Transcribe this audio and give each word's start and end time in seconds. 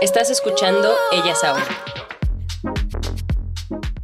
Estás 0.00 0.30
escuchando 0.30 0.94
Ellas 1.10 1.42
Ahora. 1.42 1.66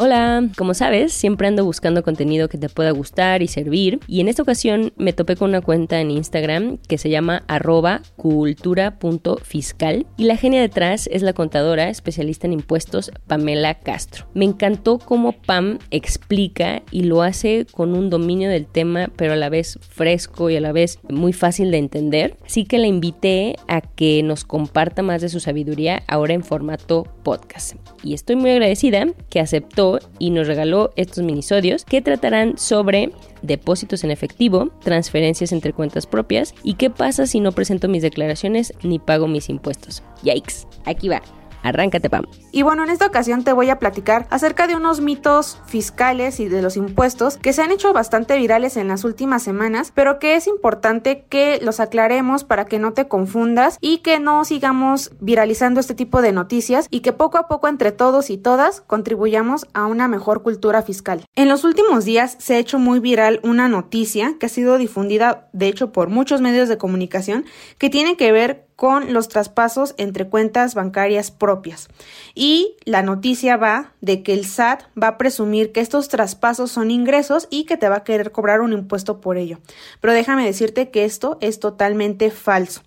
Hola, 0.00 0.48
como 0.56 0.74
sabes, 0.74 1.12
siempre 1.12 1.48
ando 1.48 1.64
buscando 1.64 2.04
contenido 2.04 2.48
que 2.48 2.56
te 2.56 2.68
pueda 2.68 2.92
gustar 2.92 3.42
y 3.42 3.48
servir 3.48 3.98
y 4.06 4.20
en 4.20 4.28
esta 4.28 4.44
ocasión 4.44 4.92
me 4.96 5.12
topé 5.12 5.34
con 5.34 5.48
una 5.48 5.60
cuenta 5.60 6.00
en 6.00 6.12
Instagram 6.12 6.78
que 6.86 6.98
se 6.98 7.10
llama 7.10 7.42
arroba 7.48 8.02
cultura.fiscal 8.14 10.06
y 10.16 10.22
la 10.22 10.36
genia 10.36 10.60
detrás 10.60 11.08
es 11.10 11.22
la 11.22 11.32
contadora 11.32 11.88
especialista 11.88 12.46
en 12.46 12.52
impuestos 12.52 13.10
Pamela 13.26 13.74
Castro. 13.80 14.28
Me 14.34 14.44
encantó 14.44 15.00
cómo 15.00 15.32
Pam 15.32 15.80
explica 15.90 16.82
y 16.92 17.02
lo 17.02 17.22
hace 17.22 17.66
con 17.68 17.96
un 17.96 18.08
dominio 18.08 18.50
del 18.50 18.66
tema 18.66 19.08
pero 19.16 19.32
a 19.32 19.36
la 19.36 19.48
vez 19.48 19.80
fresco 19.82 20.48
y 20.48 20.54
a 20.54 20.60
la 20.60 20.70
vez 20.70 21.00
muy 21.08 21.32
fácil 21.32 21.72
de 21.72 21.78
entender, 21.78 22.36
así 22.46 22.66
que 22.66 22.78
la 22.78 22.86
invité 22.86 23.56
a 23.66 23.80
que 23.80 24.22
nos 24.22 24.44
comparta 24.44 25.02
más 25.02 25.22
de 25.22 25.28
su 25.28 25.40
sabiduría 25.40 26.04
ahora 26.06 26.34
en 26.34 26.44
formato 26.44 27.08
podcast 27.28 27.74
y 28.02 28.14
estoy 28.14 28.36
muy 28.36 28.48
agradecida 28.52 29.06
que 29.28 29.38
aceptó 29.38 29.98
y 30.18 30.30
nos 30.30 30.46
regaló 30.46 30.92
estos 30.96 31.22
minisodios 31.22 31.84
que 31.84 32.00
tratarán 32.00 32.56
sobre 32.56 33.10
depósitos 33.42 34.02
en 34.02 34.10
efectivo, 34.10 34.70
transferencias 34.82 35.52
entre 35.52 35.74
cuentas 35.74 36.06
propias 36.06 36.54
y 36.62 36.74
qué 36.74 36.88
pasa 36.88 37.26
si 37.26 37.40
no 37.40 37.52
presento 37.52 37.86
mis 37.86 38.00
declaraciones 38.00 38.72
ni 38.82 38.98
pago 38.98 39.28
mis 39.28 39.50
impuestos. 39.50 40.02
Yikes, 40.22 40.66
aquí 40.86 41.10
va. 41.10 41.20
Arráncate, 41.62 42.08
Pam. 42.08 42.24
Y 42.52 42.62
bueno, 42.62 42.84
en 42.84 42.90
esta 42.90 43.06
ocasión 43.06 43.44
te 43.44 43.52
voy 43.52 43.70
a 43.70 43.78
platicar 43.78 44.26
acerca 44.30 44.66
de 44.66 44.76
unos 44.76 45.00
mitos 45.00 45.60
fiscales 45.66 46.40
y 46.40 46.48
de 46.48 46.62
los 46.62 46.76
impuestos 46.76 47.36
que 47.36 47.52
se 47.52 47.62
han 47.62 47.70
hecho 47.70 47.92
bastante 47.92 48.36
virales 48.36 48.76
en 48.76 48.88
las 48.88 49.04
últimas 49.04 49.42
semanas, 49.42 49.92
pero 49.94 50.18
que 50.18 50.36
es 50.36 50.46
importante 50.46 51.24
que 51.28 51.58
los 51.62 51.80
aclaremos 51.80 52.44
para 52.44 52.66
que 52.66 52.78
no 52.78 52.92
te 52.92 53.08
confundas 53.08 53.78
y 53.80 53.98
que 53.98 54.20
no 54.20 54.44
sigamos 54.44 55.12
viralizando 55.20 55.80
este 55.80 55.94
tipo 55.94 56.22
de 56.22 56.32
noticias 56.32 56.86
y 56.90 57.00
que 57.00 57.12
poco 57.12 57.38
a 57.38 57.48
poco 57.48 57.68
entre 57.68 57.92
todos 57.92 58.30
y 58.30 58.38
todas 58.38 58.80
contribuyamos 58.82 59.66
a 59.74 59.86
una 59.86 60.08
mejor 60.08 60.42
cultura 60.42 60.82
fiscal. 60.82 61.24
En 61.34 61.48
los 61.48 61.64
últimos 61.64 62.04
días 62.04 62.36
se 62.38 62.54
ha 62.54 62.58
hecho 62.58 62.78
muy 62.78 63.00
viral 63.00 63.40
una 63.42 63.68
noticia 63.68 64.34
que 64.38 64.46
ha 64.46 64.50
sido 64.50 64.78
difundida 64.78 65.48
de 65.52 65.68
hecho 65.68 65.92
por 65.92 66.08
muchos 66.08 66.40
medios 66.40 66.68
de 66.68 66.78
comunicación 66.78 67.44
que 67.78 67.90
tiene 67.90 68.16
que 68.16 68.32
ver 68.32 68.67
con 68.78 69.12
los 69.12 69.26
traspasos 69.26 69.96
entre 69.98 70.28
cuentas 70.28 70.76
bancarias 70.76 71.32
propias. 71.32 71.88
Y 72.36 72.76
la 72.84 73.02
noticia 73.02 73.56
va 73.56 73.92
de 74.00 74.22
que 74.22 74.32
el 74.32 74.46
SAT 74.46 74.84
va 74.96 75.08
a 75.08 75.18
presumir 75.18 75.72
que 75.72 75.80
estos 75.80 76.06
traspasos 76.06 76.70
son 76.70 76.92
ingresos 76.92 77.48
y 77.50 77.64
que 77.64 77.76
te 77.76 77.88
va 77.88 77.96
a 77.96 78.04
querer 78.04 78.30
cobrar 78.30 78.60
un 78.60 78.72
impuesto 78.72 79.20
por 79.20 79.36
ello. 79.36 79.58
Pero 80.00 80.12
déjame 80.12 80.44
decirte 80.44 80.90
que 80.90 81.04
esto 81.04 81.38
es 81.40 81.58
totalmente 81.58 82.30
falso. 82.30 82.82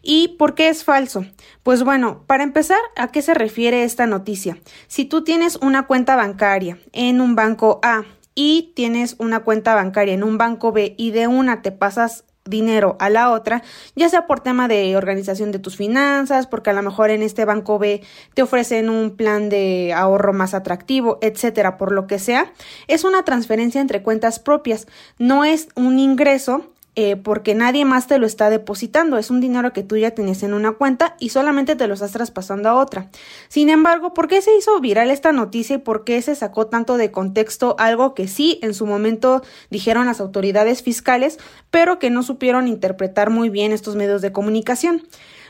¿Y 0.00 0.28
por 0.38 0.54
qué 0.54 0.70
es 0.70 0.82
falso? 0.82 1.26
Pues 1.62 1.82
bueno, 1.82 2.24
para 2.26 2.42
empezar, 2.42 2.80
¿a 2.96 3.08
qué 3.08 3.20
se 3.20 3.34
refiere 3.34 3.84
esta 3.84 4.06
noticia? 4.06 4.56
Si 4.86 5.04
tú 5.04 5.24
tienes 5.24 5.56
una 5.56 5.86
cuenta 5.86 6.16
bancaria 6.16 6.78
en 6.92 7.20
un 7.20 7.34
banco 7.34 7.80
A 7.82 8.04
y 8.34 8.72
tienes 8.74 9.14
una 9.18 9.40
cuenta 9.40 9.74
bancaria 9.74 10.14
en 10.14 10.24
un 10.24 10.38
banco 10.38 10.72
B 10.72 10.94
y 10.96 11.10
de 11.10 11.26
una 11.26 11.60
te 11.60 11.70
pasas 11.70 12.24
dinero 12.44 12.96
a 13.00 13.08
la 13.10 13.30
otra, 13.30 13.62
ya 13.96 14.08
sea 14.08 14.26
por 14.26 14.40
tema 14.40 14.68
de 14.68 14.96
organización 14.96 15.50
de 15.50 15.58
tus 15.58 15.76
finanzas, 15.76 16.46
porque 16.46 16.70
a 16.70 16.74
lo 16.74 16.82
mejor 16.82 17.10
en 17.10 17.22
este 17.22 17.44
banco 17.44 17.78
B 17.78 18.02
te 18.34 18.42
ofrecen 18.42 18.90
un 18.90 19.16
plan 19.16 19.48
de 19.48 19.92
ahorro 19.94 20.32
más 20.32 20.54
atractivo, 20.54 21.18
etcétera, 21.22 21.78
por 21.78 21.92
lo 21.92 22.06
que 22.06 22.18
sea, 22.18 22.52
es 22.86 23.04
una 23.04 23.24
transferencia 23.24 23.80
entre 23.80 24.02
cuentas 24.02 24.38
propias, 24.38 24.86
no 25.18 25.44
es 25.44 25.68
un 25.74 25.98
ingreso 25.98 26.73
eh, 26.96 27.16
porque 27.16 27.54
nadie 27.54 27.84
más 27.84 28.06
te 28.06 28.18
lo 28.18 28.26
está 28.26 28.50
depositando. 28.50 29.18
Es 29.18 29.30
un 29.30 29.40
dinero 29.40 29.72
que 29.72 29.82
tú 29.82 29.96
ya 29.96 30.12
tienes 30.12 30.42
en 30.42 30.54
una 30.54 30.72
cuenta 30.72 31.16
y 31.18 31.30
solamente 31.30 31.74
te 31.74 31.88
lo 31.88 31.94
estás 31.94 32.12
traspasando 32.12 32.68
a 32.68 32.74
otra. 32.74 33.10
Sin 33.48 33.68
embargo, 33.68 34.14
¿por 34.14 34.28
qué 34.28 34.42
se 34.42 34.56
hizo 34.56 34.80
viral 34.80 35.10
esta 35.10 35.32
noticia 35.32 35.76
y 35.76 35.78
por 35.78 36.04
qué 36.04 36.22
se 36.22 36.34
sacó 36.34 36.66
tanto 36.66 36.96
de 36.96 37.10
contexto 37.10 37.74
algo 37.78 38.14
que 38.14 38.28
sí 38.28 38.58
en 38.62 38.74
su 38.74 38.86
momento 38.86 39.42
dijeron 39.70 40.06
las 40.06 40.20
autoridades 40.20 40.82
fiscales, 40.82 41.38
pero 41.70 41.98
que 41.98 42.10
no 42.10 42.22
supieron 42.22 42.68
interpretar 42.68 43.30
muy 43.30 43.48
bien 43.48 43.72
estos 43.72 43.96
medios 43.96 44.22
de 44.22 44.32
comunicación? 44.32 45.02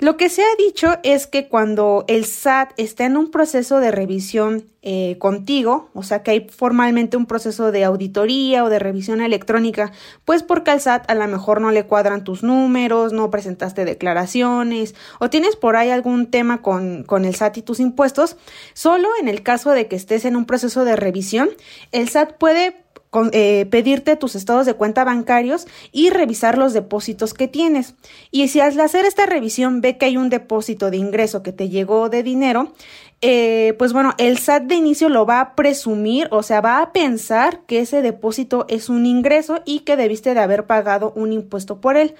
Lo 0.00 0.16
que 0.16 0.30
se 0.30 0.40
ha 0.40 0.56
dicho 0.56 0.96
es 1.02 1.26
que 1.26 1.48
cuando 1.48 2.06
el 2.08 2.24
SAT 2.24 2.72
está 2.78 3.04
en 3.04 3.18
un 3.18 3.30
proceso 3.30 3.80
de 3.80 3.90
revisión 3.90 4.64
eh, 4.80 5.18
contigo, 5.18 5.90
o 5.92 6.02
sea 6.02 6.22
que 6.22 6.30
hay 6.30 6.48
formalmente 6.48 7.18
un 7.18 7.26
proceso 7.26 7.70
de 7.70 7.84
auditoría 7.84 8.64
o 8.64 8.70
de 8.70 8.78
revisión 8.78 9.20
electrónica, 9.20 9.92
pues 10.24 10.42
porque 10.42 10.70
al 10.70 10.80
SAT 10.80 11.10
a 11.10 11.14
lo 11.14 11.28
mejor 11.28 11.60
no 11.60 11.70
le 11.70 11.84
cuadran 11.84 12.24
tus 12.24 12.42
números, 12.42 13.12
no 13.12 13.30
presentaste 13.30 13.84
declaraciones 13.84 14.94
o 15.18 15.28
tienes 15.28 15.54
por 15.56 15.76
ahí 15.76 15.90
algún 15.90 16.30
tema 16.30 16.62
con, 16.62 17.04
con 17.04 17.26
el 17.26 17.34
SAT 17.34 17.58
y 17.58 17.62
tus 17.62 17.78
impuestos, 17.78 18.38
solo 18.72 19.10
en 19.20 19.28
el 19.28 19.42
caso 19.42 19.72
de 19.72 19.86
que 19.86 19.96
estés 19.96 20.24
en 20.24 20.34
un 20.34 20.46
proceso 20.46 20.86
de 20.86 20.96
revisión, 20.96 21.50
el 21.92 22.08
SAT 22.08 22.38
puede 22.38 22.89
eh, 23.32 23.66
pedirte 23.70 24.16
tus 24.16 24.34
estados 24.36 24.66
de 24.66 24.74
cuenta 24.74 25.04
bancarios 25.04 25.66
y 25.92 26.10
revisar 26.10 26.56
los 26.58 26.72
depósitos 26.72 27.34
que 27.34 27.48
tienes. 27.48 27.94
Y 28.30 28.48
si 28.48 28.60
al 28.60 28.78
hacer 28.80 29.04
esta 29.04 29.26
revisión 29.26 29.80
ve 29.80 29.98
que 29.98 30.06
hay 30.06 30.16
un 30.16 30.30
depósito 30.30 30.90
de 30.90 30.98
ingreso 30.98 31.42
que 31.42 31.52
te 31.52 31.68
llegó 31.68 32.08
de 32.08 32.22
dinero, 32.22 32.72
eh, 33.22 33.74
pues 33.78 33.92
bueno, 33.92 34.14
el 34.16 34.38
SAT 34.38 34.62
de 34.62 34.76
inicio 34.76 35.08
lo 35.10 35.26
va 35.26 35.40
a 35.40 35.54
presumir, 35.54 36.28
o 36.30 36.42
sea, 36.42 36.60
va 36.60 36.80
a 36.80 36.92
pensar 36.92 37.60
que 37.66 37.80
ese 37.80 38.00
depósito 38.00 38.64
es 38.68 38.88
un 38.88 39.04
ingreso 39.04 39.60
y 39.66 39.80
que 39.80 39.96
debiste 39.96 40.32
de 40.32 40.40
haber 40.40 40.64
pagado 40.66 41.12
un 41.14 41.32
impuesto 41.32 41.80
por 41.80 41.96
él. 41.96 42.14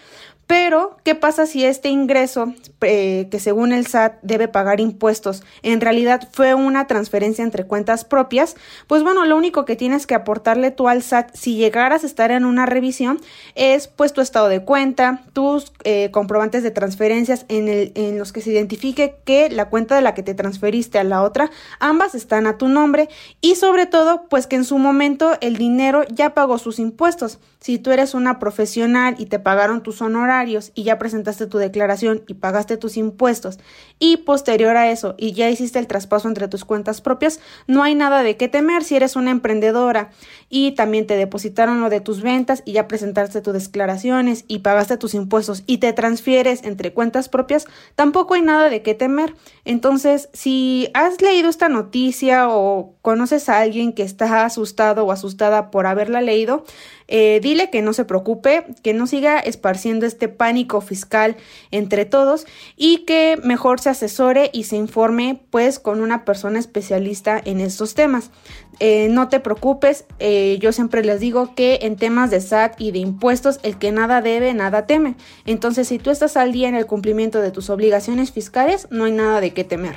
Pero, 0.50 0.96
¿qué 1.04 1.14
pasa 1.14 1.46
si 1.46 1.64
este 1.64 1.90
ingreso, 1.90 2.52
eh, 2.80 3.28
que 3.30 3.38
según 3.38 3.72
el 3.72 3.86
SAT 3.86 4.14
debe 4.22 4.48
pagar 4.48 4.80
impuestos, 4.80 5.44
en 5.62 5.80
realidad 5.80 6.28
fue 6.32 6.54
una 6.54 6.88
transferencia 6.88 7.44
entre 7.44 7.66
cuentas 7.66 8.04
propias? 8.04 8.56
Pues 8.88 9.04
bueno, 9.04 9.24
lo 9.26 9.36
único 9.36 9.64
que 9.64 9.76
tienes 9.76 10.08
que 10.08 10.16
aportarle 10.16 10.72
tú 10.72 10.88
al 10.88 11.04
SAT 11.04 11.36
si 11.36 11.54
llegaras 11.54 12.02
a 12.02 12.08
estar 12.08 12.32
en 12.32 12.44
una 12.44 12.66
revisión 12.66 13.20
es 13.54 13.86
pues 13.86 14.12
tu 14.12 14.22
estado 14.22 14.48
de 14.48 14.64
cuenta, 14.64 15.22
tus 15.34 15.72
eh, 15.84 16.10
comprobantes 16.10 16.64
de 16.64 16.72
transferencias 16.72 17.46
en, 17.46 18.18
los 18.18 18.32
que 18.32 18.40
se 18.40 18.50
identifique 18.50 19.18
que 19.24 19.50
la 19.50 19.68
cuenta 19.68 19.94
de 19.94 20.02
la 20.02 20.14
que 20.14 20.24
te 20.24 20.34
transferiste 20.34 20.89
a 20.98 21.04
la 21.04 21.22
otra, 21.22 21.50
ambas 21.78 22.14
están 22.14 22.46
a 22.46 22.58
tu 22.58 22.68
nombre 22.68 23.08
y 23.40 23.54
sobre 23.54 23.86
todo 23.86 24.28
pues 24.28 24.46
que 24.46 24.56
en 24.56 24.64
su 24.64 24.78
momento 24.78 25.36
el 25.40 25.56
dinero 25.56 26.04
ya 26.08 26.34
pagó 26.34 26.58
sus 26.58 26.78
impuestos. 26.78 27.38
Si 27.60 27.78
tú 27.78 27.90
eres 27.90 28.14
una 28.14 28.38
profesional 28.38 29.16
y 29.18 29.26
te 29.26 29.38
pagaron 29.38 29.82
tus 29.82 30.00
honorarios 30.00 30.72
y 30.74 30.84
ya 30.84 30.98
presentaste 30.98 31.46
tu 31.46 31.58
declaración 31.58 32.22
y 32.26 32.34
pagaste 32.34 32.78
tus 32.78 32.96
impuestos 32.96 33.58
y 33.98 34.18
posterior 34.18 34.76
a 34.76 34.90
eso 34.90 35.14
y 35.18 35.32
ya 35.32 35.50
hiciste 35.50 35.78
el 35.78 35.86
traspaso 35.86 36.28
entre 36.28 36.48
tus 36.48 36.64
cuentas 36.64 37.00
propias, 37.02 37.40
no 37.66 37.82
hay 37.82 37.94
nada 37.94 38.22
de 38.22 38.36
qué 38.36 38.48
temer 38.48 38.82
si 38.82 38.96
eres 38.96 39.14
una 39.14 39.30
emprendedora 39.30 40.10
y 40.48 40.72
también 40.72 41.06
te 41.06 41.16
depositaron 41.16 41.80
lo 41.82 41.90
de 41.90 42.00
tus 42.00 42.22
ventas 42.22 42.62
y 42.64 42.72
ya 42.72 42.88
presentaste 42.88 43.42
tus 43.42 43.52
declaraciones 43.52 44.44
y 44.48 44.60
pagaste 44.60 44.96
tus 44.96 45.14
impuestos 45.14 45.62
y 45.66 45.78
te 45.78 45.92
transfieres 45.92 46.64
entre 46.64 46.92
cuentas 46.92 47.28
propias, 47.28 47.66
tampoco 47.94 48.34
hay 48.34 48.42
nada 48.42 48.70
de 48.70 48.82
qué 48.82 48.94
temer. 48.94 49.34
Entonces, 49.64 50.28
si 50.32 50.79
has 50.94 51.20
leído 51.20 51.48
esta 51.48 51.68
noticia 51.68 52.48
o 52.48 52.94
conoces 53.02 53.48
a 53.48 53.58
alguien 53.58 53.92
que 53.92 54.02
está 54.02 54.44
asustado 54.44 55.04
o 55.04 55.12
asustada 55.12 55.70
por 55.70 55.86
haberla 55.86 56.20
leído, 56.20 56.64
eh, 57.12 57.40
dile 57.42 57.70
que 57.70 57.82
no 57.82 57.92
se 57.92 58.04
preocupe, 58.04 58.66
que 58.82 58.94
no 58.94 59.08
siga 59.08 59.40
esparciendo 59.40 60.06
este 60.06 60.28
pánico 60.28 60.80
fiscal 60.80 61.36
entre 61.72 62.04
todos 62.04 62.46
y 62.76 62.98
que 62.98 63.36
mejor 63.42 63.80
se 63.80 63.90
asesore 63.90 64.50
y 64.52 64.64
se 64.64 64.76
informe 64.76 65.40
pues 65.50 65.80
con 65.80 66.00
una 66.00 66.24
persona 66.24 66.60
especialista 66.60 67.40
en 67.44 67.60
estos 67.60 67.94
temas. 67.94 68.30
Eh, 68.78 69.08
no 69.10 69.28
te 69.28 69.40
preocupes, 69.40 70.04
eh, 70.20 70.58
yo 70.60 70.72
siempre 70.72 71.04
les 71.04 71.18
digo 71.18 71.54
que 71.56 71.80
en 71.82 71.96
temas 71.96 72.30
de 72.30 72.40
SAT 72.40 72.80
y 72.80 72.92
de 72.92 73.00
impuestos 73.00 73.58
el 73.64 73.76
que 73.76 73.90
nada 73.90 74.22
debe, 74.22 74.54
nada 74.54 74.86
teme. 74.86 75.16
Entonces 75.46 75.88
si 75.88 75.98
tú 75.98 76.10
estás 76.10 76.36
al 76.36 76.52
día 76.52 76.68
en 76.68 76.76
el 76.76 76.86
cumplimiento 76.86 77.40
de 77.40 77.50
tus 77.50 77.70
obligaciones 77.70 78.30
fiscales, 78.30 78.86
no 78.90 79.04
hay 79.04 79.12
nada 79.12 79.40
de 79.40 79.52
qué 79.52 79.64
temer. 79.64 79.96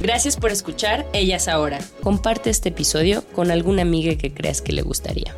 Gracias 0.00 0.36
por 0.36 0.50
escuchar 0.50 1.06
Ellas 1.12 1.48
Ahora. 1.48 1.78
Comparte 2.02 2.50
este 2.50 2.70
episodio 2.70 3.24
con 3.34 3.50
alguna 3.50 3.82
amiga 3.82 4.16
que 4.16 4.32
creas 4.32 4.60
que 4.60 4.72
le 4.72 4.82
gustaría. 4.82 5.34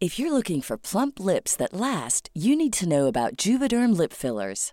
If 0.00 0.18
you're 0.18 0.32
looking 0.32 0.62
for 0.62 0.78
plump 0.78 1.20
lips 1.20 1.54
that 1.56 1.74
last, 1.74 2.30
you 2.34 2.56
need 2.56 2.72
to 2.74 2.88
know 2.88 3.06
about 3.06 3.36
Juvederm 3.36 3.94
lip 3.94 4.14
fillers. 4.14 4.72